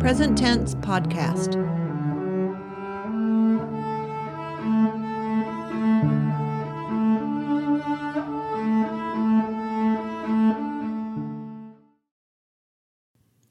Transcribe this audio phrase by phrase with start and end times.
[0.00, 1.56] Present Tense Podcast.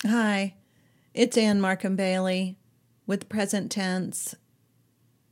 [0.08, 0.56] Hi,
[1.14, 2.58] it's Anne Markham Bailey
[3.06, 4.34] with Present Tense,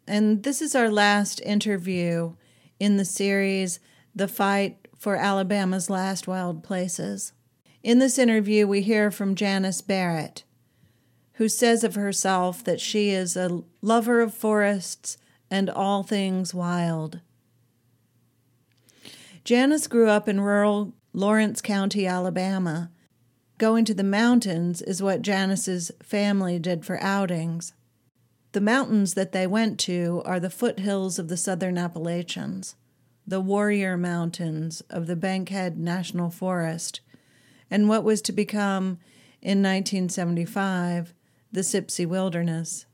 [0.07, 2.35] and this is our last interview
[2.79, 3.79] in the series
[4.15, 7.33] The Fight for Alabama's Last Wild Places.
[7.81, 10.43] In this interview, we hear from Janice Barrett,
[11.37, 15.17] who says of herself that she is a lover of forests
[15.51, 17.19] and all things wild.
[19.43, 22.89] Janice grew up in rural Lawrence County, Alabama.
[23.59, 27.73] Going to the mountains is what Janice's family did for outings.
[28.53, 32.75] The mountains that they went to are the foothills of the southern Appalachians,
[33.27, 37.01] the warrior mountains of the Bankhead National Forest,
[37.69, 38.97] and what was to become,
[39.39, 41.13] in 1975,
[41.57, 42.85] the Sipsey Wilderness.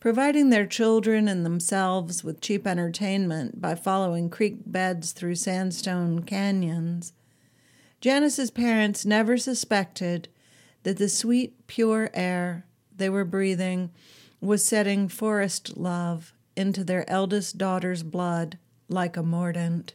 [0.00, 7.12] Providing their children and themselves with cheap entertainment by following creek beds through sandstone canyons,
[8.00, 10.28] Janice's parents never suspected
[10.84, 12.64] that the sweet, pure air
[12.96, 13.90] they were breathing
[14.40, 18.56] was setting forest love into their eldest daughter's blood
[18.88, 19.92] like a mordant.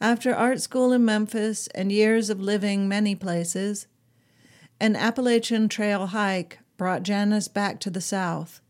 [0.00, 3.86] After art school in Memphis and years of living many places,
[4.80, 8.60] an Appalachian Trail hike brought Janice back to the South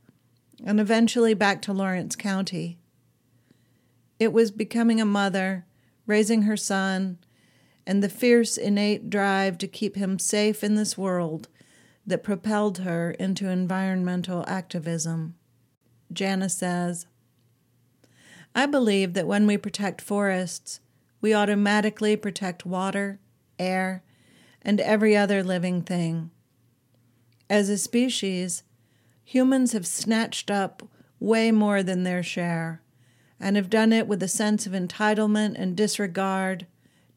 [0.64, 2.78] and eventually back to Lawrence County.
[4.19, 5.66] It was becoming a mother,
[6.06, 7.19] raising her son,
[7.86, 11.48] and the fierce innate drive to keep him safe in this world
[12.06, 15.34] that propelled her into environmental activism.
[16.12, 17.06] Janice says,
[18.55, 20.80] I believe that when we protect forests,
[21.20, 23.18] we automatically protect water,
[23.58, 24.05] air,
[24.62, 26.30] and every other living thing.
[27.50, 28.62] As a species,
[29.22, 30.82] humans have snatched up
[31.20, 32.82] way more than their share,
[33.38, 36.66] and have done it with a sense of entitlement and disregard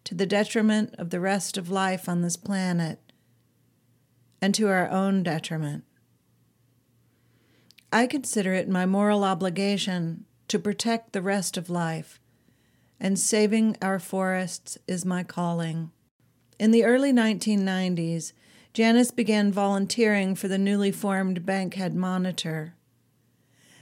[0.03, 2.99] to the detriment of the rest of life on this planet,
[4.41, 5.83] and to our own detriment.
[7.91, 12.19] I consider it my moral obligation to protect the rest of life,
[12.99, 15.91] and saving our forests is my calling.
[16.59, 18.33] In the early 1990s,
[18.77, 22.75] Janice began volunteering for the newly formed Bankhead Monitor.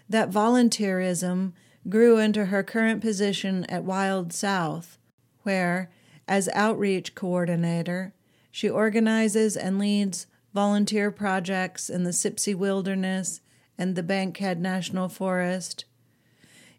[0.08, 1.52] That volunteerism
[1.90, 4.98] grew into her current position at Wild South,
[5.44, 5.92] where,
[6.30, 8.14] as outreach coordinator,
[8.52, 13.42] she organizes and leads volunteer projects in the Sipsey Wilderness
[13.78, 15.84] and the Bankhead National Forest,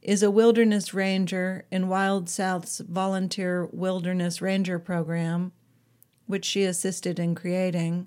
[0.01, 5.53] is a wilderness ranger in Wild South's Volunteer Wilderness Ranger Program,
[6.27, 8.07] which she assisted in creating.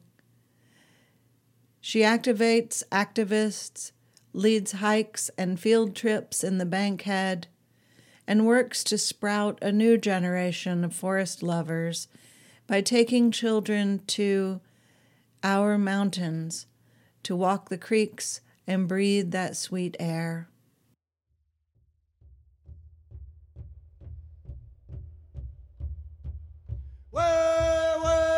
[1.82, 3.92] She activates activists,
[4.34, 7.48] leads hikes and field trips in the Bankhead,
[8.28, 12.08] and works to sprout a new generation of forest lovers
[12.68, 14.62] by taking children to
[15.44, 16.68] our mountains
[17.24, 20.48] to walk the creeks and breathe that sweet air.
[27.12, 28.29] Way, way.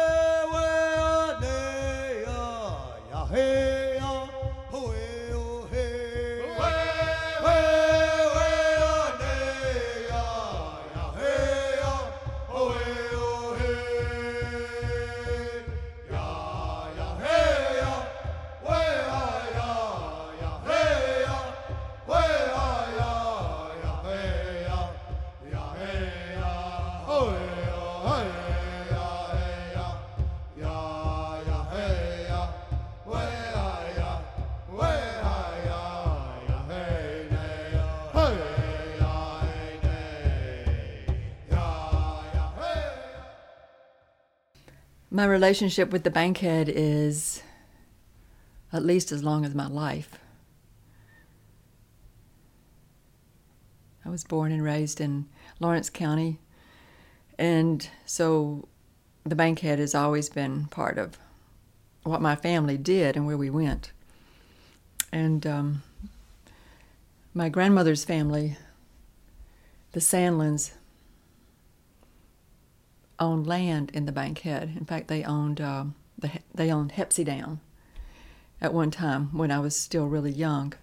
[45.22, 47.44] My relationship with the bankhead is
[48.73, 50.18] at least as long as my life.
[54.03, 55.28] I was born and raised in
[55.59, 56.40] Lawrence County,
[57.38, 58.68] and so
[59.23, 61.20] the bankhead has always been part of
[62.02, 63.91] what my family did and where we went.
[65.12, 65.84] And um,
[67.35, 68.58] my grandmother's family,
[69.91, 70.72] the Sandlins,
[73.22, 74.76] owned land in the Bankhead.
[74.76, 75.85] In fact, they owned uh,
[76.18, 77.62] the, they owned Hepsy Down
[78.59, 80.73] at one time when I was still really young,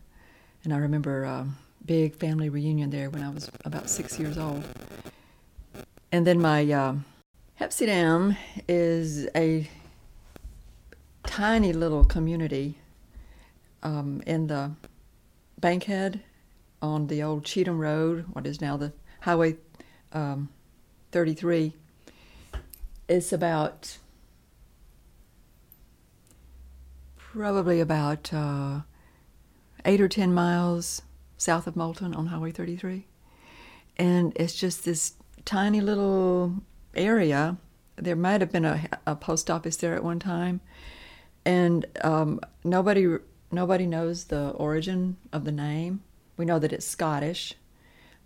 [0.64, 1.48] and I remember a
[1.84, 4.64] big family reunion there when I was about six years old.
[6.10, 6.94] And then my uh,
[7.56, 8.36] Hepsy Down
[8.68, 9.68] is a
[11.26, 12.78] tiny little community
[13.82, 14.72] um, in the
[15.58, 16.22] Bankhead
[16.80, 19.56] on the old Cheatham Road, what is now the Highway
[20.12, 20.48] um,
[21.10, 21.74] 33.
[23.08, 23.96] It's about
[27.16, 28.80] probably about uh,
[29.86, 31.00] eight or ten miles
[31.38, 33.06] south of Moulton on Highway 33.
[33.96, 35.14] And it's just this
[35.46, 36.56] tiny little
[36.94, 37.56] area.
[37.96, 40.60] There might have been a, a post office there at one time.
[41.44, 43.16] And um, nobody,
[43.50, 46.02] nobody knows the origin of the name.
[46.36, 47.54] We know that it's Scottish,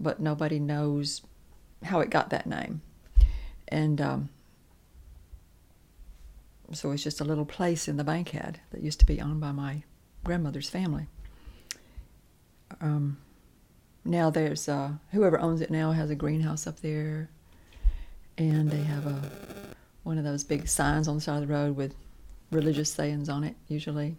[0.01, 1.23] but nobody knows
[1.85, 2.83] how it got that name.
[3.69, 4.29] And um,
[6.73, 9.53] so it's just a little place in the Bankhead that used to be owned by
[9.53, 9.83] my
[10.25, 11.07] grandmother's family.
[12.81, 13.19] Um,
[14.05, 17.29] now there's uh, whoever owns it now has a greenhouse up there,
[18.39, 19.23] and they have a
[20.03, 21.95] one of those big signs on the side of the road with
[22.51, 24.17] religious sayings on it usually.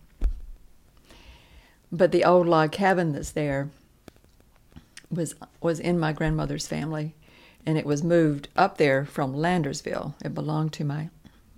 [1.91, 3.69] But the old log cabin that's there
[5.11, 7.15] was was in my grandmother's family,
[7.65, 10.13] and it was moved up there from Landersville.
[10.23, 11.09] It belonged to my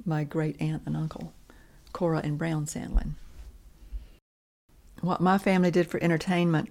[0.05, 1.33] my great aunt and uncle,
[1.91, 3.11] Cora and Brown Sandlin.
[5.01, 6.69] What my family did for entertainment,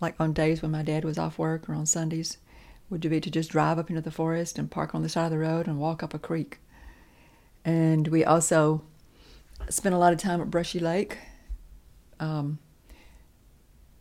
[0.00, 2.38] like on days when my dad was off work or on Sundays,
[2.90, 5.30] would be to just drive up into the forest and park on the side of
[5.30, 6.58] the road and walk up a creek.
[7.64, 8.82] And we also
[9.70, 11.18] spent a lot of time at Brushy Lake.
[12.20, 12.58] Um,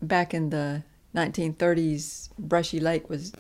[0.02, 0.84] back in the
[1.16, 3.32] 1930s, Brushy Lake was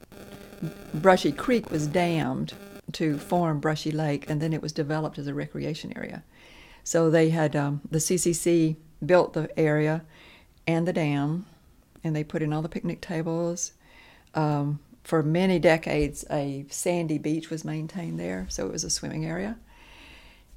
[0.93, 2.53] Brushy Creek was dammed
[2.93, 6.23] to form Brushy Lake, and then it was developed as a recreation area.
[6.83, 8.75] So they had um, the CCC
[9.05, 10.03] built the area
[10.67, 11.45] and the dam,
[12.03, 13.73] and they put in all the picnic tables.
[14.33, 19.25] Um, for many decades, a sandy beach was maintained there, so it was a swimming
[19.25, 19.57] area.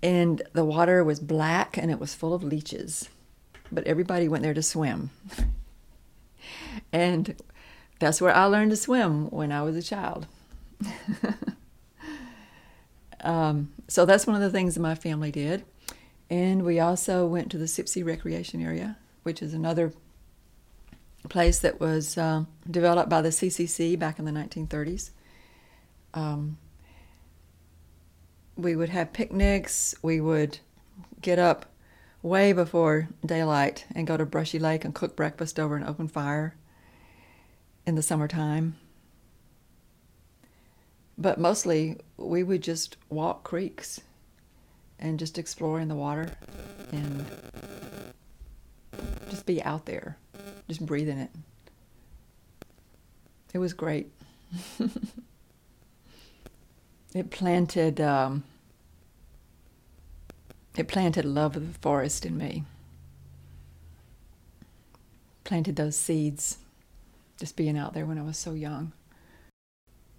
[0.03, 3.09] And the water was black and it was full of leeches,
[3.73, 5.11] but everybody went there to swim.
[6.93, 7.35] and
[7.99, 10.27] that's where I learned to swim when I was a child.
[13.21, 15.65] um, so that's one of the things that my family did.
[16.29, 19.93] And we also went to the Sipsey Recreation Area, which is another
[21.29, 25.11] place that was uh, developed by the CCC back in the 1930s.
[26.15, 26.59] Um,
[28.57, 29.95] we would have picnics.
[30.03, 30.59] We would
[31.21, 31.67] get up
[32.23, 36.57] way before daylight and go to Brushy Lake and cook breakfast over an open fire
[37.85, 38.77] in the summertime.
[41.19, 44.01] But mostly we would just walk creeks
[44.99, 46.31] and just explore in the water
[46.93, 47.25] and
[49.31, 50.19] just be out there,
[50.69, 51.31] just breathing it.
[53.55, 54.13] It was great.
[57.15, 58.45] it planted um,
[60.77, 62.65] it planted love of the forest in me.
[65.45, 66.59] Planted those seeds
[67.39, 68.93] just being out there when I was so young.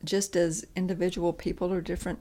[0.07, 2.19] Just as individual people are different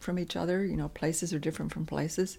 [0.00, 2.38] from each other, you know, places are different from places.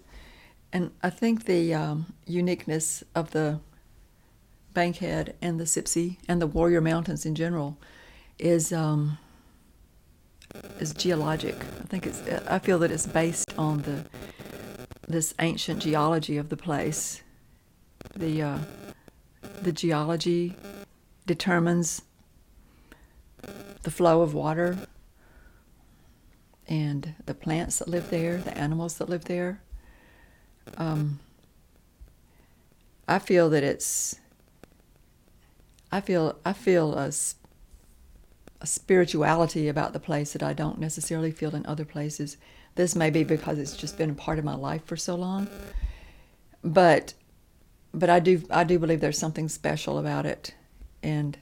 [0.70, 3.60] And I think the um, uniqueness of the
[4.74, 7.78] Bankhead and the Sipsey and the Warrior Mountains in general
[8.38, 9.16] is um,
[10.78, 11.56] is geologic.
[11.56, 12.20] I think it's.
[12.46, 14.04] I feel that it's based on the
[15.08, 17.22] this ancient geology of the place.
[18.14, 18.58] The uh,
[19.62, 20.54] the geology
[21.26, 22.02] determines
[23.82, 24.78] the flow of water
[26.68, 29.60] and the plants that live there, the animals that live there.
[30.76, 31.18] Um,
[33.08, 34.16] I feel that it's.
[35.90, 37.08] I feel I feel a,
[38.60, 42.36] a spirituality about the place that I don't necessarily feel in other places.
[42.74, 45.48] This may be because it's just been a part of my life for so long,
[46.62, 47.12] but
[47.92, 50.54] but I do I do believe there's something special about it,
[51.02, 51.36] and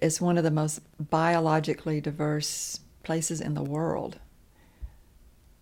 [0.00, 4.18] it's one of the most biologically diverse places in the world,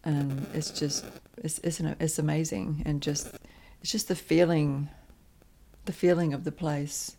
[0.04, 1.04] and it's just
[1.38, 3.34] it's it's an, it's amazing, and just
[3.80, 4.88] it's just the feeling,
[5.84, 7.16] the feeling of the place.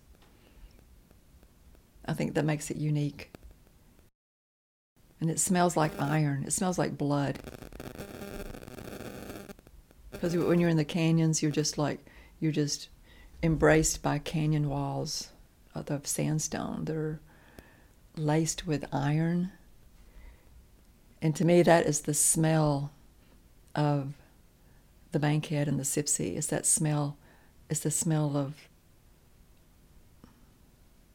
[2.06, 3.32] I think that makes it unique
[5.24, 6.44] and it smells like iron.
[6.44, 7.40] It smells like blood.
[10.12, 12.06] Because when you're in the canyons, you're just like,
[12.42, 12.90] you're just
[13.42, 15.30] embraced by canyon walls
[15.76, 16.86] of sandstone.
[16.86, 17.20] They're
[18.16, 19.52] laced with iron.
[21.22, 22.92] And to me, that is the smell
[23.76, 24.14] of
[25.12, 26.36] the bankhead and the Sipsey.
[26.36, 27.18] It's that smell,
[27.70, 28.68] it's the smell of,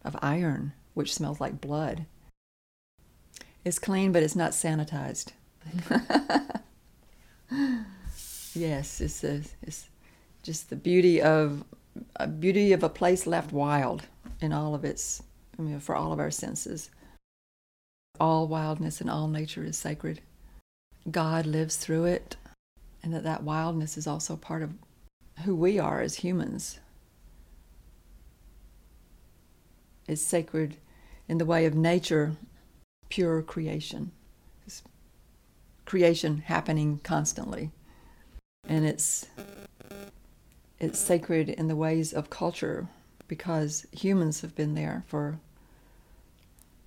[0.05, 2.07] of iron, which smells like blood.
[3.65, 5.33] It's clean, but it's not sanitized.
[8.55, 9.89] yes, it's a, it's
[10.43, 11.65] just the beauty of
[12.17, 14.05] a beauty of a place left wild
[14.41, 15.23] in all of its,
[15.59, 16.91] I mean, for all of our senses.
[18.21, 20.21] All wildness and all nature is sacred.
[21.11, 22.37] God lives through it,
[23.03, 24.75] and that that wildness is also part of
[25.45, 26.79] who we are as humans.
[30.07, 30.77] Is sacred
[31.29, 32.37] in the way of nature,
[33.09, 34.11] pure creation.
[34.67, 34.83] It's
[35.85, 37.71] creation happening constantly.
[38.67, 39.27] And it's
[40.81, 42.89] it's sacred in the ways of culture
[43.29, 45.39] because humans have been there for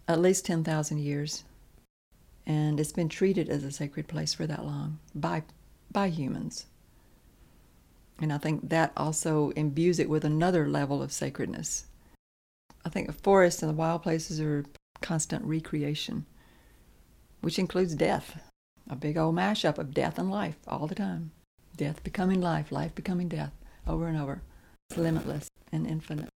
[0.08, 1.44] at least 10,000 years
[2.46, 5.44] and it's been treated as a sacred place for that long by
[5.92, 6.66] by humans.
[8.20, 11.86] And I think that also imbues it with another level of sacredness.
[12.86, 14.66] I think the forests and the wild places are
[15.02, 16.26] constant recreation,
[17.42, 18.42] which includes death,
[18.90, 21.32] a big old mashup of death and life all the time.
[21.76, 23.54] Death becoming life, life becoming death,
[23.88, 24.42] over and over.
[24.90, 26.30] It's limitless and infinite.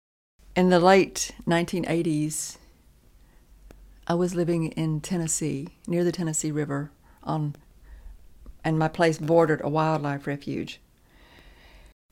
[0.56, 2.58] In the late 1980s,
[4.06, 6.92] I was living in Tennessee, near the Tennessee River,
[7.24, 7.56] on,
[8.64, 10.80] and my place bordered a wildlife refuge.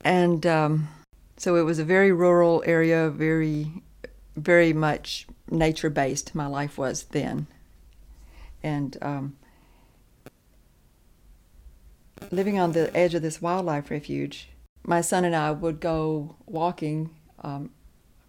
[0.04, 0.90] And um,
[1.38, 3.72] so it was a very rural area, very,
[4.36, 6.34] very much nature based.
[6.34, 7.48] My life was then,
[8.64, 9.36] and um,
[12.32, 14.50] living on the edge of this wildlife refuge,
[14.84, 17.12] my son and I would go walking
[17.44, 17.70] um,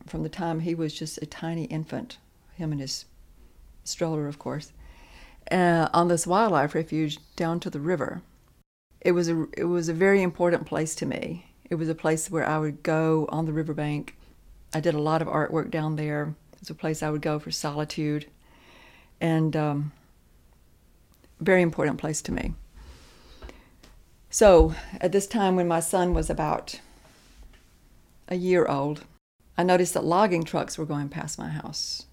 [0.06, 2.18] from the time he was just a tiny infant,
[2.54, 3.06] him and his
[3.84, 4.72] stroller, of course,
[5.50, 8.22] uh, on this wildlife refuge down to the river.
[9.00, 11.46] It was a it was a very important place to me.
[11.68, 14.16] It was a place where I would go on the riverbank.
[14.72, 16.34] I did a lot of artwork down there.
[16.52, 18.26] It was a place I would go for solitude,
[19.20, 19.92] and um,
[21.40, 22.54] very important place to me.
[24.32, 26.80] So at this time, when my son was about
[28.28, 29.04] a year old,
[29.58, 32.06] I noticed that logging trucks were going past my house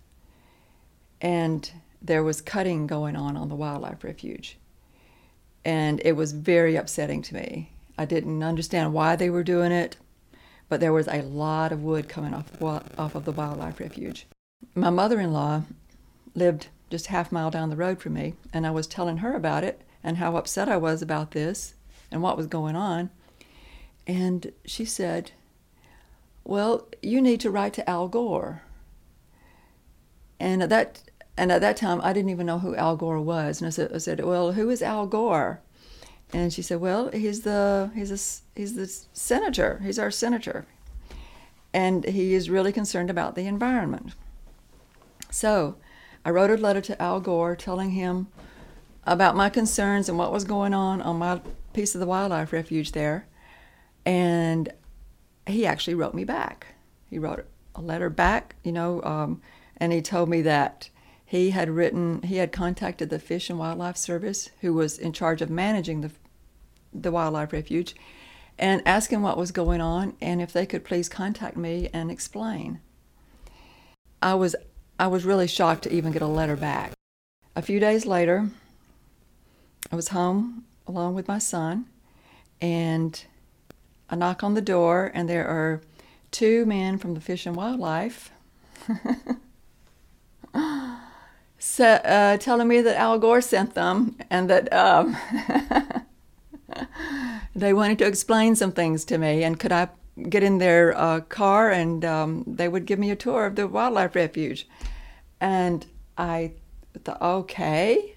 [1.22, 1.72] and
[2.02, 4.58] there was cutting going on on the wildlife refuge.
[5.64, 7.72] And it was very upsetting to me.
[7.98, 9.96] I didn't understand why they were doing it,
[10.68, 14.28] but there was a lot of wood coming off, off of the wildlife refuge.
[14.76, 15.64] My mother in law
[16.36, 19.64] lived just half mile down the road from me, and I was telling her about
[19.64, 21.76] it and how upset I was about this
[22.12, 23.10] and what was going on.
[24.08, 25.32] And she said,
[26.44, 28.64] Well, you need to write to Al Gore.
[30.40, 31.04] And at that
[31.40, 33.62] and at that time, I didn't even know who Al Gore was.
[33.62, 35.62] And I said, I said, "Well, who is Al Gore?"
[36.34, 39.82] And she said, "Well, he's the he's a, he's the senator.
[39.82, 40.66] He's our senator,
[41.74, 44.16] and he is really concerned about the environment."
[45.32, 45.78] So,
[46.26, 48.28] I wrote a letter to Al Gore telling him
[49.06, 51.40] about my concerns and what was going on on my
[51.80, 53.26] piece of the wildlife refuge there,
[54.06, 54.68] and
[55.48, 56.68] he actually wrote me back.
[57.10, 59.42] He wrote a letter back, you know, um,
[59.78, 60.90] and he told me that
[61.26, 65.42] he had written, he had contacted the Fish and Wildlife Service, who was in charge
[65.42, 66.12] of managing the,
[66.94, 67.96] the wildlife refuge,
[68.58, 72.82] and asking what was going on and if they could please contact me and explain.
[74.22, 74.54] I was,
[75.00, 76.92] I was really shocked to even get a letter back.
[77.56, 78.50] A few days later,
[79.90, 81.86] I was home along with my son,
[82.60, 83.24] and
[84.10, 85.82] I knock on the door, and there are
[86.32, 88.32] two men from the Fish and Wildlife.
[91.60, 95.16] so, uh, telling me that Al Gore sent them and that um,
[97.56, 99.44] they wanted to explain some things to me.
[99.44, 99.90] And could I
[100.28, 103.68] get in their uh, car and um, they would give me a tour of the
[103.68, 104.68] wildlife refuge?
[105.40, 105.86] And
[106.18, 106.54] I
[107.04, 108.16] thought, okay.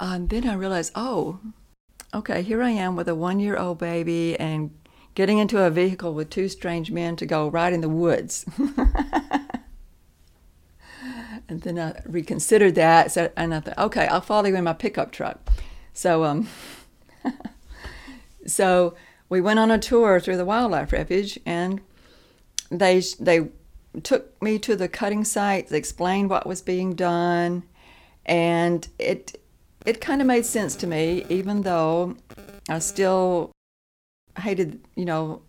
[0.00, 1.38] And then I realized, oh,
[2.12, 4.70] okay, here I am with a one year old baby and
[5.14, 8.44] getting into a vehicle with two strange men to go right in the woods.
[11.48, 13.12] and then I reconsidered that.
[13.12, 15.50] So, and I thought, okay, I'll follow you in my pickup truck.
[15.92, 16.48] So, um,
[18.46, 18.94] so
[19.28, 21.80] we went on a tour through the wildlife refuge, and
[22.70, 23.48] they they
[24.02, 25.68] took me to the cutting site.
[25.68, 27.64] They explained what was being done,
[28.24, 29.39] and it
[29.90, 32.16] it kind of made sense to me, even though
[32.68, 33.50] I still
[34.38, 35.42] hated, you know,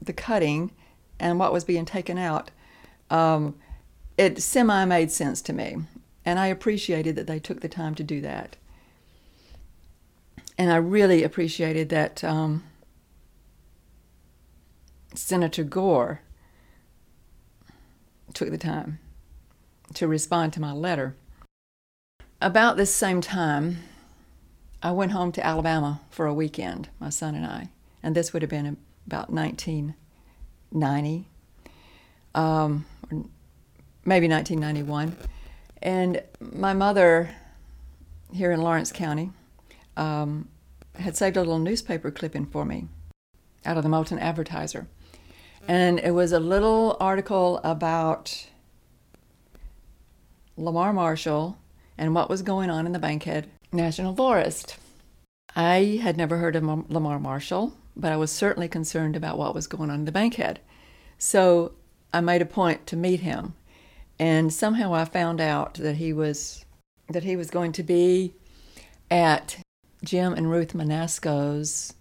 [0.00, 0.72] the cutting
[1.18, 2.50] and what was being taken out.
[3.08, 3.54] Um,
[4.18, 5.78] it semi made sense to me.
[6.22, 8.56] And I appreciated that they took the time to do that.
[10.58, 12.62] And I really appreciated that um,
[15.14, 16.20] Senator Gore
[18.34, 18.98] took the time
[19.94, 21.16] to respond to my letter.
[22.40, 23.78] About this same time,
[24.82, 27.70] I went home to Alabama for a weekend, my son and I.
[28.02, 28.76] And this would have been
[29.06, 31.28] about 1990,
[32.34, 32.84] um,
[34.04, 35.16] maybe 1991.
[35.80, 37.30] And my mother,
[38.34, 39.30] here in Lawrence County,
[39.96, 40.48] um,
[40.94, 42.88] had saved a little newspaper clipping for me
[43.64, 44.86] out of the Moulton Advertiser.
[45.66, 48.46] And it was a little article about
[50.58, 51.56] Lamar Marshall
[51.98, 54.76] and what was going on in the Bankhead National Forest.
[55.54, 59.66] I had never heard of Lamar Marshall, but I was certainly concerned about what was
[59.66, 60.60] going on in the Bankhead.
[61.18, 61.72] So
[62.12, 63.54] I made a point to meet him.
[64.18, 66.64] And somehow I found out that he was
[67.08, 68.34] that he was going to be
[69.10, 69.58] at
[70.02, 71.94] Jim and Ruth Manasco's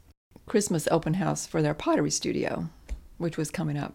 [0.48, 2.70] Christmas open house for their pottery studio,
[3.18, 3.94] which was coming up.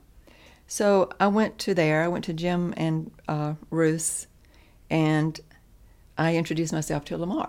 [0.67, 2.03] So I went to there.
[2.03, 4.29] I went to Jim and uh, Ruth's,
[4.89, 5.41] and
[6.21, 7.49] I introduced myself to Lamar.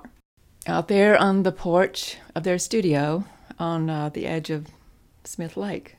[0.66, 3.26] Out there on the porch of their studio
[3.60, 4.68] on uh, the edge of
[5.26, 5.98] Smith Lake.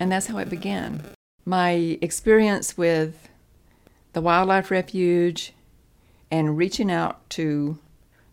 [0.00, 1.04] And that's how it began.
[1.44, 3.28] My experience with
[4.14, 5.52] the Wildlife Refuge
[6.28, 7.78] and reaching out to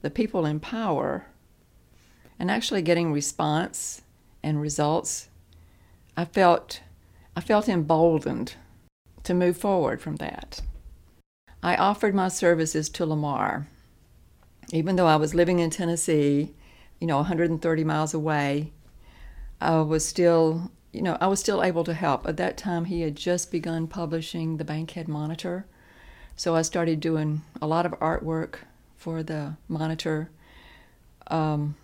[0.02, 1.28] the people in power
[2.40, 4.02] and actually getting response
[4.42, 5.30] and results,
[6.18, 6.80] I felt
[7.36, 8.56] I felt emboldened
[9.26, 10.62] to move forward from that.
[11.62, 13.68] I offered my services to Lamar.
[14.72, 16.54] Even though I was living in Tennessee,
[17.00, 18.72] you know, 130 miles away,
[19.62, 22.28] I was still, you know, I was still able to help.
[22.28, 25.66] At that time, he had just begun publishing the Bankhead Monitor.
[26.36, 28.60] So I started doing a lot of artwork
[28.98, 30.30] for the Monitor.
[31.28, 31.76] Um,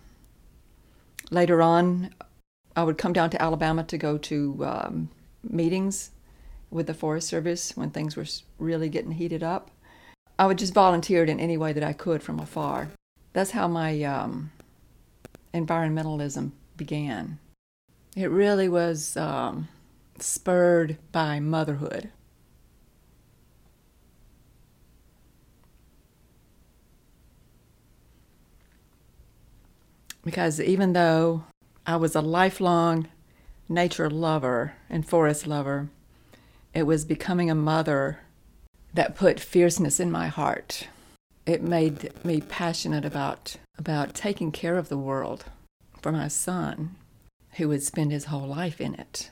[1.30, 2.14] later on,
[2.76, 5.08] I would come down to Alabama to go to um,
[5.42, 6.10] meetings
[6.70, 8.26] with the Forest Service when things were
[8.58, 9.70] really getting heated up.
[10.42, 12.88] I would just volunteer in any way that I could from afar.
[13.32, 14.50] That's how my um,
[15.54, 17.38] environmentalism began.
[18.16, 19.68] It really was um,
[20.18, 22.10] spurred by motherhood.
[30.24, 31.44] Because even though
[31.86, 33.06] I was a lifelong
[33.68, 35.88] nature lover and forest lover.
[36.74, 38.18] It was becoming a mother
[38.94, 40.88] that put fierceness in my heart.
[41.46, 45.44] It made me passionate about, about taking care of the world
[46.00, 46.96] for my son,
[47.52, 49.30] who would spend his whole life in it.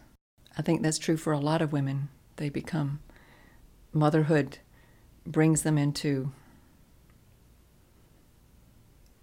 [0.58, 2.08] I think that's true for a lot of women.
[2.36, 3.00] They become,
[3.92, 4.58] motherhood
[5.26, 6.32] brings them into,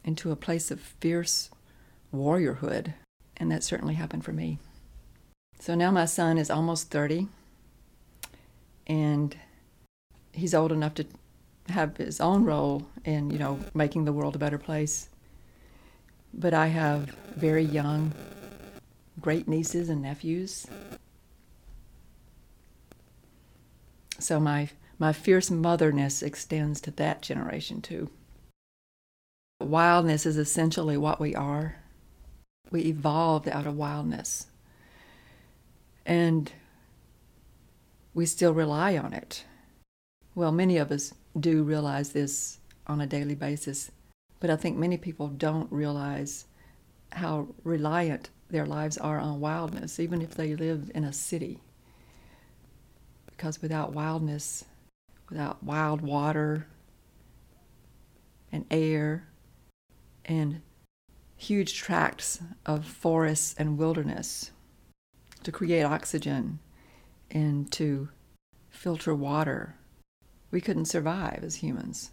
[0.04, 1.50] into a place of fierce
[2.14, 2.94] warriorhood
[3.40, 4.60] and that certainly happened for me.
[5.60, 7.28] So now my son is almost 30,
[8.86, 9.38] and
[10.38, 11.06] he's old enough to
[11.70, 15.10] have his own role in, you know, making the world a better place.
[16.34, 18.14] But I have very young
[19.20, 20.68] great nieces and nephews.
[24.20, 24.70] So my
[25.00, 28.10] my fierce motherness extends to that generation too.
[29.60, 31.78] Wildness is essentially what we are
[32.72, 34.48] we evolved out of wildness.
[36.06, 36.52] And
[38.14, 39.44] we still rely on it.
[40.38, 43.90] Well, many of us do realize this on a daily basis,
[44.40, 46.46] but I think many people don't realize
[47.12, 51.64] how reliant their lives are on wildness, even if they live in a city.
[53.26, 54.64] Because without wildness,
[55.28, 56.68] without wild water
[58.52, 59.30] and air
[60.24, 60.62] and
[61.36, 64.52] huge tracts of forests and wilderness
[65.42, 66.60] to create oxygen
[67.32, 68.10] and to
[68.70, 69.77] filter water.
[70.52, 72.12] We couldn't survive as humans.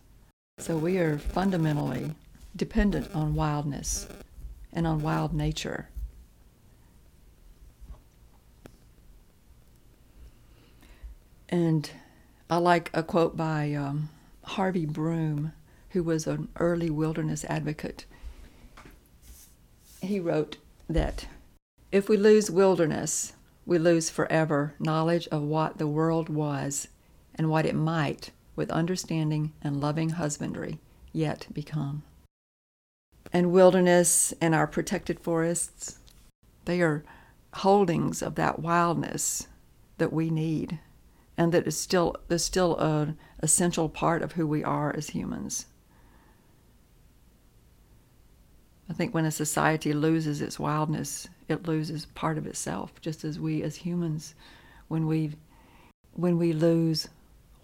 [0.58, 2.12] So we are fundamentally
[2.56, 4.08] dependent on wildness
[4.72, 5.88] and on wild nature.
[11.48, 11.90] And
[12.50, 14.08] I like a quote by um,
[14.42, 15.52] Harvey Broome,
[15.90, 18.06] who was an early wilderness advocate
[20.04, 20.56] he wrote
[20.88, 21.26] that
[21.90, 23.32] if we lose wilderness,
[23.66, 26.88] we lose forever knowledge of what the world was
[27.34, 30.78] and what it might, with understanding and loving husbandry,
[31.12, 32.02] yet become.
[33.32, 35.98] And wilderness and our protected forests,
[36.64, 37.04] they are
[37.54, 39.48] holdings of that wildness
[39.98, 40.78] that we need
[41.36, 45.66] and that is still, is still an essential part of who we are as humans.
[48.88, 53.40] I think when a society loses its wildness, it loses part of itself, just as
[53.40, 54.34] we as humans,
[54.88, 55.32] when we,
[56.12, 57.08] when we lose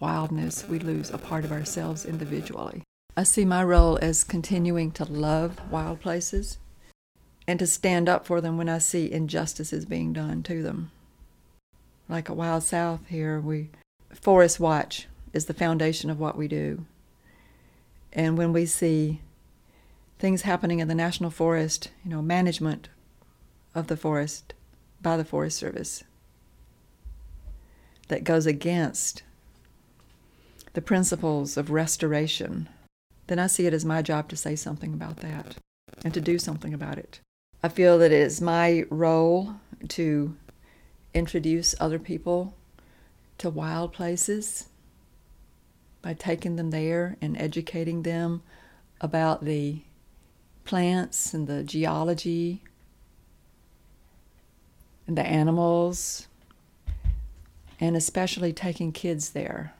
[0.01, 2.83] wildness, we lose a part of ourselves individually.
[3.15, 6.57] I see my role as continuing to love wild places
[7.47, 10.91] and to stand up for them when I see injustices being done to them.
[12.09, 13.69] like a Wild South here, we
[14.13, 16.85] Forest Watch is the foundation of what we do.
[18.11, 19.21] And when we see
[20.19, 22.89] things happening in the national forest, you know, management
[23.73, 24.53] of the forest
[25.01, 26.03] by the Forest Service
[28.09, 29.23] that goes against
[30.73, 32.69] the principles of restoration,
[33.27, 35.57] then I see it as my job to say something about that
[36.03, 37.19] and to do something about it.
[37.63, 39.55] I feel that it is my role
[39.89, 40.35] to
[41.13, 42.55] introduce other people
[43.37, 44.69] to wild places
[46.01, 48.41] by taking them there and educating them
[48.99, 49.81] about the
[50.63, 52.63] plants and the geology
[55.05, 56.27] and the animals,
[57.79, 59.73] and especially taking kids there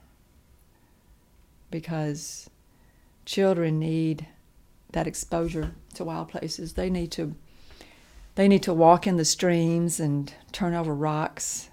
[1.71, 2.49] because
[3.25, 4.27] children need
[4.91, 6.73] that exposure to wild places.
[6.73, 7.36] They need to
[8.36, 11.69] they need to walk in the streams and turn over rocks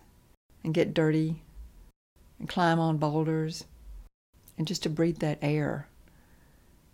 [0.65, 1.43] and get dirty
[2.39, 3.65] and climb on boulders
[4.57, 5.89] and just to breathe that air.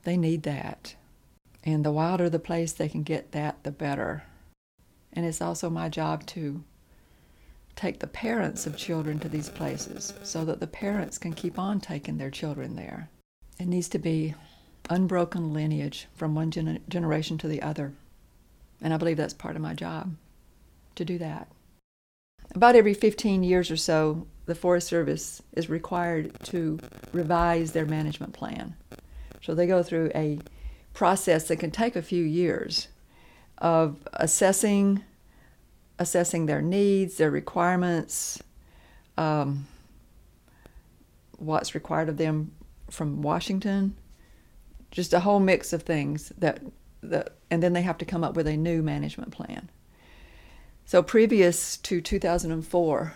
[0.02, 0.96] They need that.
[1.64, 4.24] And the wilder the place they can get that, the better.
[5.14, 6.62] And it's also my job to
[7.76, 11.80] take the parents of children to these places so that the parents can keep on
[11.80, 13.08] taking their children there.
[13.58, 14.34] It needs to be
[14.90, 17.92] unbroken lineage from one gen- generation to the other.
[18.80, 20.14] And I believe that's part of my job
[20.96, 21.48] to do that.
[22.54, 26.78] About every 15 years or so, the Forest Service is required to
[27.12, 28.76] revise their management plan.
[29.42, 30.38] So they go through a
[30.92, 32.88] process that can take a few years
[33.58, 35.02] of assessing
[35.98, 38.42] assessing their needs, their requirements,
[39.16, 39.66] um,
[41.38, 42.52] what's required of them
[42.90, 43.96] from Washington,
[44.90, 46.60] just a whole mix of things that
[47.02, 49.70] that and then they have to come up with a new management plan.
[50.86, 53.14] So previous to 2004,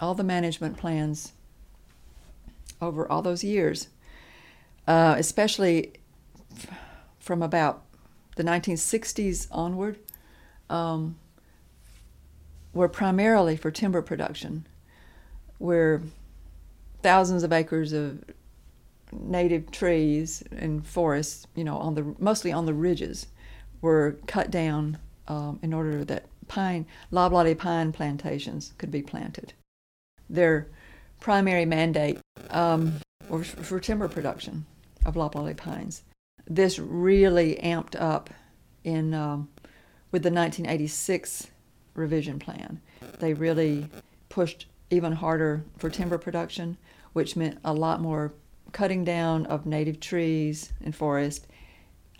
[0.00, 1.32] all the management plans
[2.80, 3.88] over all those years,
[4.86, 5.94] uh, especially
[6.54, 6.68] f-
[7.18, 7.82] from about
[8.36, 9.98] the 1960s onward,
[10.68, 11.16] um,
[12.76, 14.66] were primarily for timber production,
[15.56, 16.02] where
[17.02, 18.22] thousands of acres of
[19.12, 23.28] native trees and forests, you know, on the mostly on the ridges,
[23.80, 29.54] were cut down um, in order that pine, loblolly pine plantations could be planted.
[30.28, 30.68] Their
[31.18, 32.18] primary mandate
[32.50, 34.66] um, was for timber production
[35.06, 36.02] of loblolly pines.
[36.46, 38.28] This really amped up
[38.84, 39.48] in um,
[40.12, 41.48] with the 1986
[41.96, 42.80] revision plan.
[43.18, 43.88] They really
[44.28, 46.76] pushed even harder for timber production,
[47.12, 48.32] which meant a lot more
[48.72, 51.46] cutting down of native trees and forest,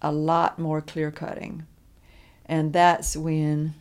[0.03, 1.67] a lot more clear cutting.
[2.47, 3.75] And that's when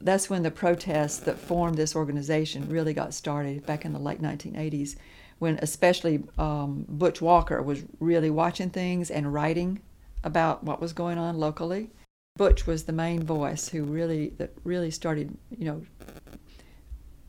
[0.00, 4.20] that's when the protests that formed this organization really got started back in the late
[4.20, 4.96] 1980s,
[5.38, 9.80] when especially um, Butch Walker was really watching things and writing
[10.24, 11.90] about what was going on locally.
[12.36, 15.82] Butch was the main voice who really that really started, you know,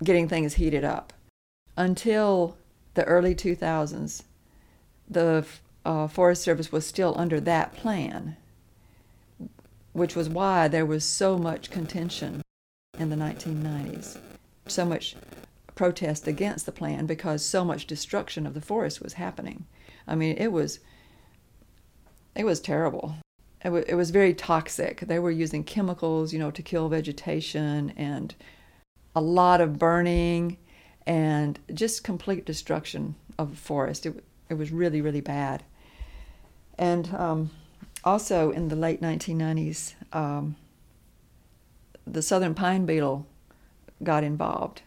[0.03, 1.13] getting things heated up.
[1.75, 2.57] Until
[2.93, 4.23] the early 2000s,
[5.09, 5.45] the
[5.85, 8.37] uh, Forest Service was still under that plan,
[9.91, 12.41] which was why there was so much contention
[12.97, 14.17] in the 1990s,
[14.67, 15.15] so much
[15.75, 19.65] protest against the plan because so much destruction of the forest was happening.
[20.07, 20.79] I mean, it was
[22.35, 23.15] it was terrible.
[23.63, 25.01] It, w- it was very toxic.
[25.01, 28.35] They were using chemicals, you know, to kill vegetation and
[29.15, 30.57] a lot of burning
[31.05, 34.05] and just complete destruction of the forest.
[34.05, 35.63] It, it was really, really bad.
[36.77, 37.51] And um,
[38.03, 40.55] also in the late 1990s, um,
[42.05, 43.25] the southern pine beetle
[44.03, 44.81] got involved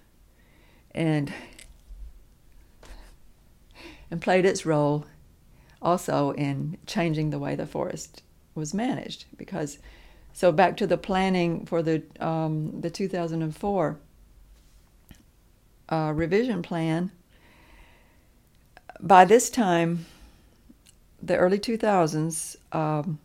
[0.90, 1.32] and
[4.10, 5.06] and played its role
[5.80, 8.22] also in changing the way the forest
[8.56, 9.78] was managed because
[10.32, 13.98] so back to the planning for the um, the 2004
[15.88, 17.12] uh, revision plan
[19.00, 20.06] by this time
[21.22, 23.18] the early 2000s um,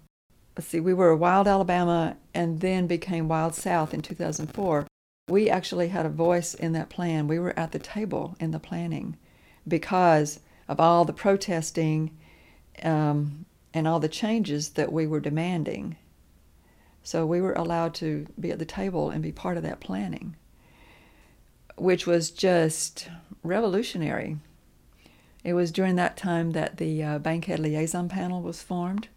[0.55, 4.85] let's see, we were Wild Alabama and then became Wild South in 2004.
[5.29, 7.27] We actually had a voice in that plan.
[7.27, 9.17] We were at the table in the planning
[9.67, 12.17] because of all the protesting
[12.83, 15.97] um, and all the changes that we were demanding.
[17.03, 20.35] So we were allowed to be at the table and be part of that planning,
[21.75, 23.09] which was just
[23.43, 24.37] revolutionary.
[25.43, 29.07] It was during that time that the uh, Bankhead Liaison Panel was formed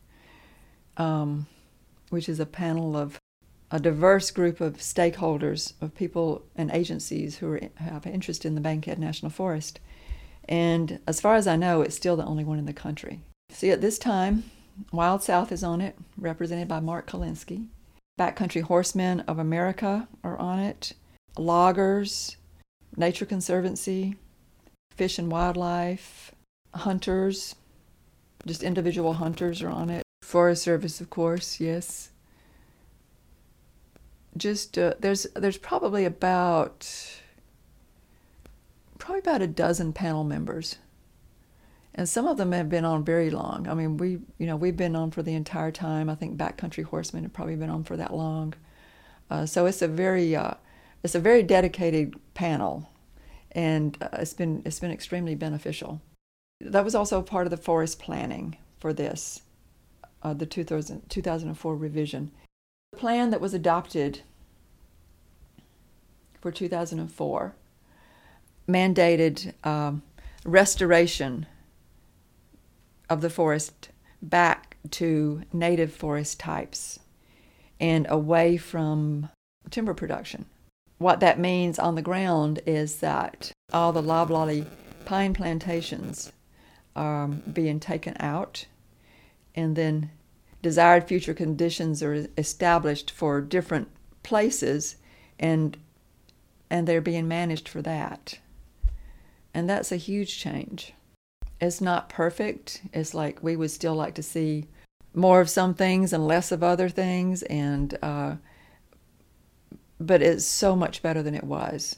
[0.97, 1.47] um,
[2.11, 3.19] which is a panel of
[3.71, 8.61] a diverse group of stakeholders, of people and agencies who are, have interest in the
[8.61, 9.81] Bankhead National Forest.
[10.49, 13.21] And as far as I know, it's still the only one in the country.
[13.55, 14.51] See, at this time,
[14.90, 17.69] Wild South is on it, represented by Mark Kalinsky.
[18.19, 20.95] Backcountry Horsemen of America are on it.
[21.38, 22.37] Loggers,
[22.97, 24.17] Nature Conservancy,
[24.97, 26.33] Fish and Wildlife,
[26.75, 27.55] hunters,
[28.45, 30.03] just individual hunters are on it.
[30.23, 32.11] Forest Service, of course, yes.
[34.37, 36.90] Just uh, there's there's probably about
[38.99, 40.79] probably about a dozen panel members,
[41.94, 43.68] and some of them have been on very long.
[43.68, 46.11] I mean, we you know we've been on for the entire time.
[46.11, 48.54] I think Backcountry Horsemen have probably been on for that long.
[49.30, 50.54] Uh, so it's a very uh,
[51.02, 52.88] it's a very dedicated panel,
[53.52, 56.00] and uh, it's been it's been extremely beneficial.
[56.61, 59.42] That was also part of the forest planning for this,
[60.22, 62.30] uh, the 2000, 2004 revision.
[62.92, 64.22] The plan that was adopted
[66.40, 67.54] for 2004
[68.68, 70.02] mandated um,
[70.44, 71.46] restoration
[73.09, 73.90] of the forest
[74.23, 76.99] back to native forest types
[77.81, 79.29] and away from
[79.71, 80.47] timber production.
[80.99, 84.67] What that means on the ground is that all the loblolly
[85.05, 86.33] pine plantations
[86.97, 88.67] are being taken out,
[89.55, 90.11] and then
[90.62, 93.88] desired future conditions are established for different
[94.23, 94.97] places,
[95.38, 95.77] and
[96.71, 98.38] and they're being managed for that.
[99.53, 100.95] And that's a huge change.
[101.61, 102.83] It's not perfect.
[102.93, 104.67] It's like we would still like to see
[105.14, 108.37] more of some things and less of other things, and uh,
[110.01, 111.97] but it's so much better than it was,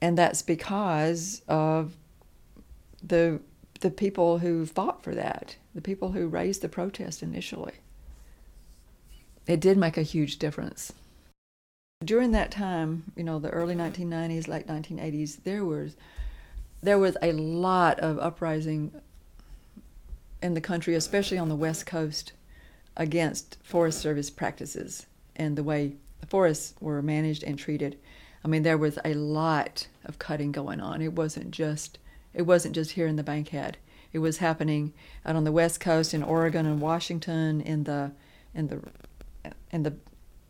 [0.00, 1.94] and that's because of
[3.02, 3.40] the
[3.80, 7.74] the people who fought for that, the people who raised the protest initially.
[9.46, 10.92] It did make a huge difference.
[12.04, 15.96] During that time, you know, the early 1990s, late 1980s, there was
[16.82, 18.92] there was a lot of uprising
[20.42, 22.32] in the country, especially on the West Coast,
[22.96, 27.98] against Forest Service practices and the way the forests were managed and treated.
[28.44, 31.00] I mean, there was a lot of cutting going on.
[31.00, 31.98] It wasn't just
[32.34, 33.76] it wasn't just here in the Bankhead.
[34.12, 34.92] It was happening
[35.24, 38.12] out on the West Coast in Oregon and Washington, in the
[38.54, 38.80] in the
[39.70, 39.94] in the,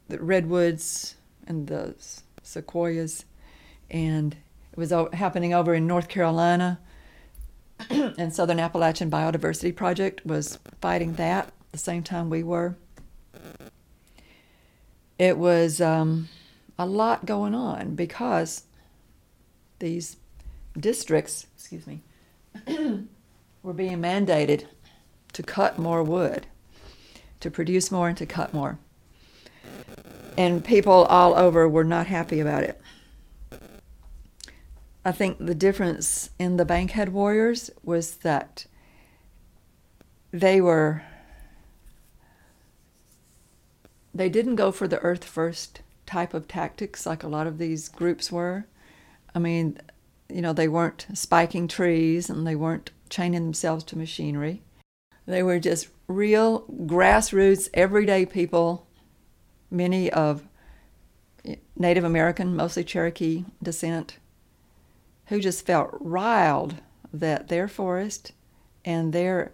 [0.08, 1.16] the redwoods
[1.46, 1.94] and the
[2.42, 3.24] sequoias,
[3.90, 4.36] and
[4.72, 6.80] it was happening over in North Carolina,
[7.90, 12.76] and Southern Appalachian Biodiversity Project was fighting that at the same time we were.
[15.18, 16.28] It was um,
[16.78, 18.64] a lot going on because
[19.78, 20.16] these
[20.78, 22.02] districts, excuse me,
[23.62, 24.64] were being mandated
[25.32, 26.46] to cut more wood,
[27.40, 28.78] to produce more and to cut more.
[30.36, 32.80] And people all over were not happy about it.
[35.04, 38.66] I think the difference in the Bankhead Warriors was that
[40.32, 41.02] they were
[44.14, 47.88] they didn't go for the earth first type of tactics like a lot of these
[47.88, 48.66] groups were.
[49.34, 49.78] I mean,
[50.28, 54.62] you know, they weren't spiking trees and they weren't chaining themselves to machinery.
[55.26, 58.86] They were just real grassroots, everyday people,
[59.70, 60.46] many of
[61.76, 64.18] Native American, mostly Cherokee descent,
[65.26, 66.76] who just felt riled
[67.12, 68.32] that their forest
[68.84, 69.52] and their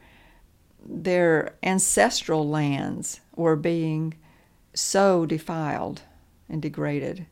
[0.85, 4.15] their ancestral lands were being
[4.75, 6.03] so defiled
[6.49, 7.27] and degraded.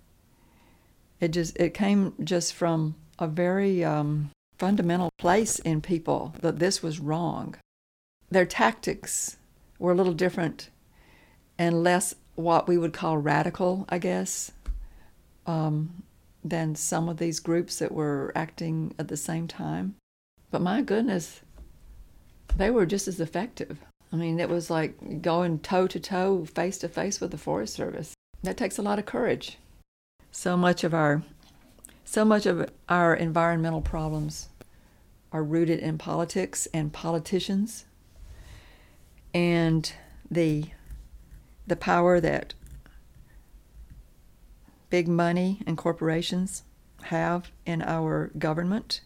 [1.20, 6.82] It just it came just from a very um, fundamental place in people that this
[6.82, 7.56] was wrong.
[8.30, 9.36] Their tactics
[9.78, 10.70] were a little different
[11.58, 14.52] and less what we would call radical, I guess,
[15.46, 16.02] um,
[16.48, 19.96] than some of these groups that were acting at the same time.
[20.50, 21.40] But my goodness,
[22.56, 23.78] they were just as effective.
[24.12, 27.74] I mean, it was like going toe to toe, face to face with the Forest
[27.74, 28.14] Service.
[28.42, 29.58] That takes a lot of courage.
[30.30, 31.22] So much of our
[32.04, 34.48] so much of our environmental problems
[35.32, 37.84] are rooted in politics and politicians
[39.34, 39.92] and
[40.30, 40.66] the
[41.66, 42.54] the power that
[44.90, 46.62] big money and corporations
[47.04, 49.00] have in our government.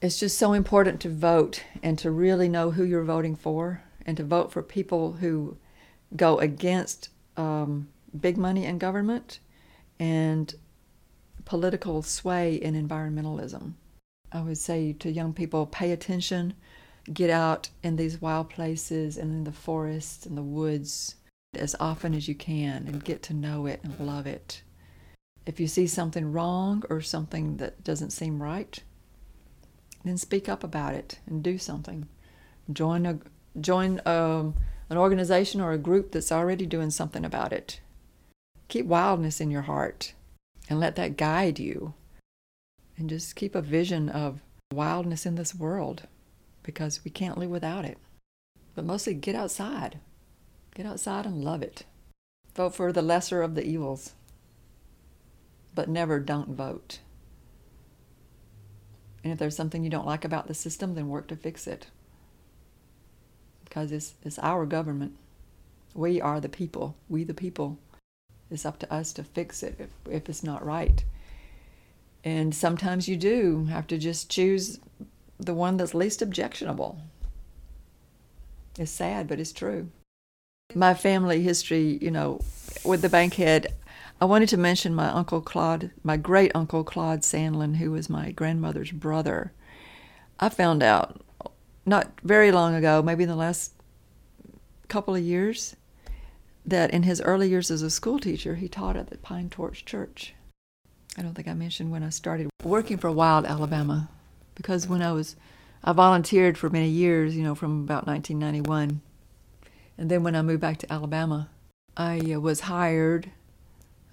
[0.00, 4.16] It's just so important to vote and to really know who you're voting for and
[4.16, 5.56] to vote for people who
[6.16, 9.40] go against um, big money in government
[9.98, 10.54] and
[11.44, 13.74] political sway in environmentalism.
[14.32, 16.54] I would say to young people pay attention,
[17.12, 21.16] get out in these wild places and in the forests and the woods
[21.54, 24.62] as often as you can and get to know it and love it.
[25.50, 28.80] If you see something wrong or something that doesn't seem right,
[30.04, 32.06] then speak up about it and do something.
[32.72, 33.18] Join a
[33.60, 34.54] join um,
[34.88, 37.80] an organization or a group that's already doing something about it.
[38.68, 40.14] Keep wildness in your heart
[40.68, 41.94] and let that guide you.
[42.96, 46.06] And just keep a vision of wildness in this world
[46.62, 47.98] because we can't live without it.
[48.76, 49.98] But mostly get outside.
[50.76, 51.86] Get outside and love it.
[52.54, 54.14] Vote for the lesser of the evils.
[55.74, 57.00] But never don't vote.
[59.22, 61.88] And if there's something you don't like about the system, then work to fix it.
[63.64, 65.16] Because it's, it's our government.
[65.94, 66.96] We are the people.
[67.08, 67.78] We, the people.
[68.50, 71.04] It's up to us to fix it if, if it's not right.
[72.24, 74.80] And sometimes you do have to just choose
[75.38, 76.98] the one that's least objectionable.
[78.78, 79.88] It's sad, but it's true.
[80.74, 82.40] My family history, you know,
[82.84, 83.74] with the bankhead,
[84.20, 88.32] I wanted to mention my uncle Claude, my great uncle Claude Sandlin, who was my
[88.32, 89.52] grandmother's brother.
[90.38, 91.22] I found out
[91.86, 93.72] not very long ago, maybe in the last
[94.88, 95.74] couple of years,
[96.66, 99.86] that in his early years as a school teacher, he taught at the Pine Torch
[99.86, 100.34] Church.
[101.16, 104.10] I don't think I mentioned when I started working for Wild Alabama,
[104.54, 105.34] because when I was,
[105.82, 109.00] I volunteered for many years, you know, from about 1991.
[109.96, 111.48] And then when I moved back to Alabama,
[111.96, 113.30] I uh, was hired,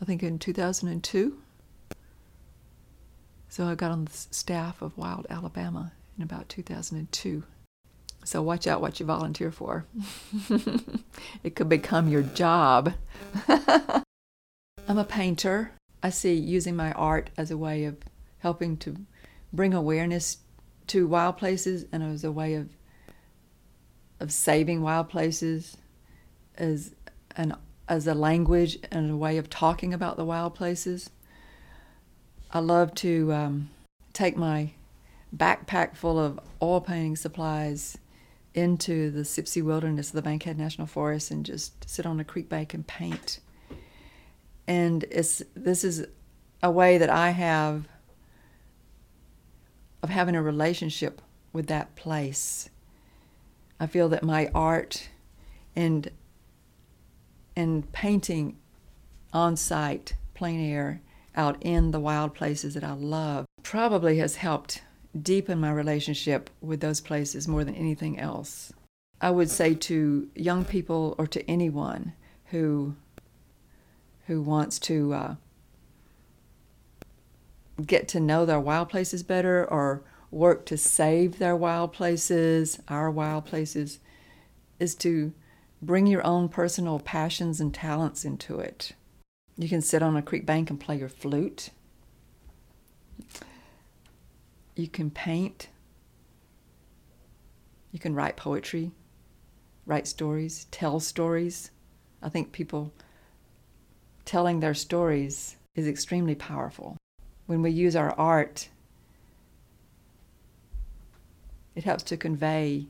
[0.02, 1.38] I think in 2002.
[3.50, 7.44] So I got on the staff of Wild Alabama in about 2002.
[8.24, 9.86] So watch out what you volunteer for.
[11.44, 12.94] it could become your job.
[13.48, 15.72] I'm a painter.
[16.04, 17.98] I see using my art as a way of
[18.40, 18.98] helping to
[19.54, 20.38] bring awareness
[20.88, 22.70] to wild places and as a way of
[24.20, 25.78] of saving wild places
[26.58, 26.96] as
[27.36, 27.56] an
[27.88, 31.10] as a language and a way of talking about the wild places.
[32.52, 33.70] I love to um,
[34.14, 34.72] take my
[35.36, 37.98] backpack full of oil painting supplies
[38.54, 42.50] into the Sipsey Wilderness of the Bankhead National Forest and just sit on a creek
[42.50, 43.40] bank and paint.
[44.68, 46.06] And it's this is
[46.64, 47.88] a way that I have
[50.02, 51.22] of having a relationship
[51.54, 52.70] with that place.
[53.80, 55.10] I feel that my art
[55.76, 56.10] and
[57.58, 58.56] and painting
[59.34, 61.02] on site, plein air,
[61.36, 64.84] out in the wild places that I love probably has helped
[65.20, 68.72] deepen my relationship with those places more than anything else.
[69.20, 72.14] I would say to young people or to anyone
[72.46, 72.96] who
[74.28, 75.36] who wants to uh,
[77.84, 83.10] get to know their wild places better or work to save their wild places, our
[83.10, 84.00] wild places,
[84.80, 85.34] is to
[85.82, 88.94] bring your own personal passions and talents into it.
[89.58, 91.70] You can sit on a creek bank and play your flute.
[94.76, 95.70] You can paint.
[97.92, 98.92] You can write poetry,
[99.86, 101.72] write stories, tell stories.
[102.22, 102.94] I think people
[104.26, 106.98] telling their stories is extremely powerful.
[107.46, 108.70] When we use our art,
[111.76, 112.88] it helps to convey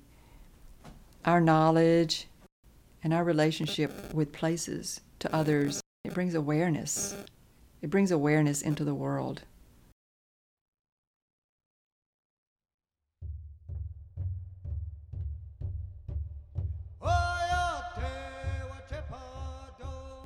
[1.24, 2.28] our knowledge
[3.08, 5.80] and our relationship with places to others.
[6.04, 7.16] It brings awareness.
[7.82, 9.44] It brings awareness into the world.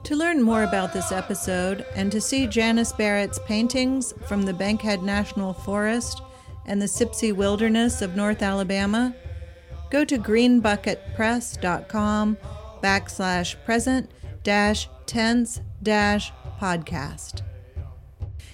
[0.06, 5.04] To learn more about this episode and to see Janice Barrett's paintings from the Bankhead
[5.04, 6.24] National Forest
[6.66, 9.14] and the Sipsey Wilderness of North Alabama,
[9.92, 12.38] go to greenbucketpress.com
[12.82, 14.10] backslash present
[14.44, 17.42] dash tense dash podcast.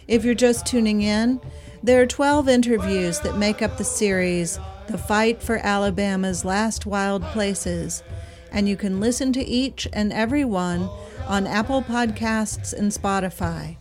[0.08, 1.42] If you're just tuning in,
[1.84, 7.24] there are 12 interviews that make up the series The Fight for Alabama's Last Wild
[7.24, 8.04] Places,
[8.52, 10.90] and you can listen to each and every one
[11.28, 13.78] on Apple Podcasts and Spotify.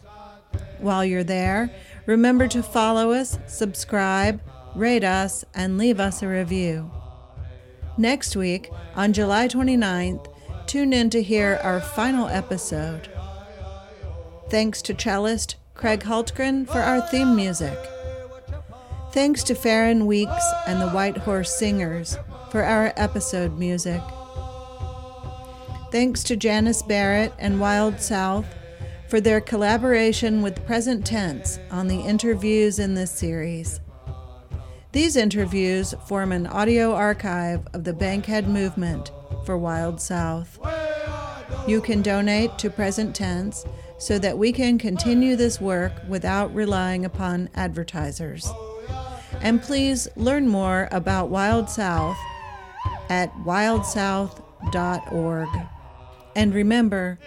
[0.79, 1.70] While you're there,
[2.07, 4.41] remember to follow us, subscribe,
[4.75, 6.91] rate us, and leave us a review.
[7.97, 10.27] Next week, on July 29th,
[10.67, 13.09] tune in to hear our final episode.
[14.51, 17.79] Thanks to cellist Craig Hultgren for our theme music.
[19.12, 22.19] Thanks to Farron Weeks and the White Horse Singers
[22.51, 24.03] for our episode music.
[25.93, 28.47] Thanks to Janice Barrett and Wild South
[29.09, 33.81] for their collaboration with Present Tense on the interviews in this series.
[34.97, 39.11] These interviews form an audio archive of the Bankhead movement
[39.44, 40.59] for Wild South.
[41.68, 43.66] You can donate to Present Tense
[43.99, 48.51] so that we can continue this work without relying upon advertisers.
[49.42, 52.16] And please learn more about Wild South
[53.11, 55.49] at wildsouth.org.
[56.34, 57.18] And remember,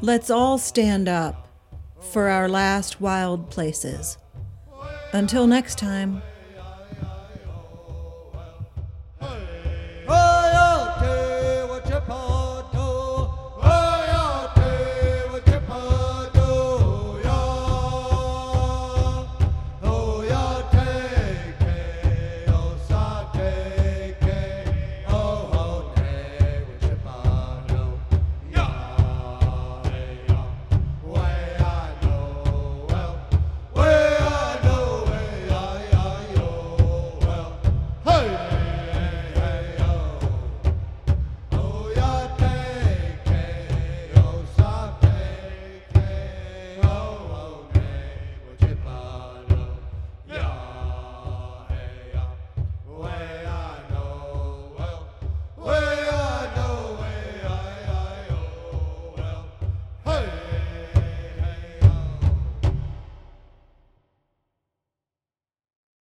[0.00, 1.48] let's all stand up
[2.00, 4.16] for our last wild places.
[5.12, 6.22] Until next time.